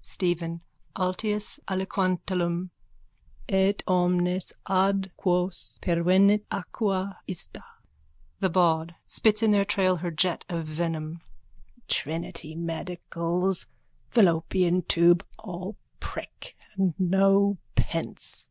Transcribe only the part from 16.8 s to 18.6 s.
no pence.